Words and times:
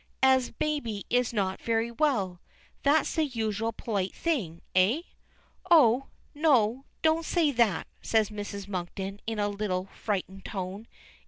"As 0.23 0.49
baby 0.49 1.05
is 1.11 1.31
not 1.31 1.61
very 1.61 1.91
well? 1.91 2.41
That's 2.81 3.13
the 3.13 3.23
usual 3.23 3.71
polite 3.71 4.15
thing, 4.15 4.63
eh?" 4.73 5.03
"Oh! 5.69 6.07
no, 6.33 6.85
don't 7.03 7.23
say 7.23 7.51
that," 7.51 7.85
says 8.01 8.31
Mrs. 8.31 8.67
Monkton 8.67 9.19
in 9.27 9.37
a 9.37 9.47
little, 9.47 9.89
frightened 9.93 10.43
tone. 10.43 10.87